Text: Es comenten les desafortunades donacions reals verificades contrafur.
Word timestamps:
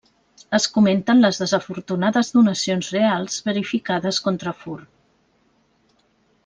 Es 0.57 0.63
comenten 0.77 1.19
les 1.25 1.41
desafortunades 1.41 2.33
donacions 2.37 2.91
reals 2.97 3.37
verificades 3.51 4.21
contrafur. 4.29 4.79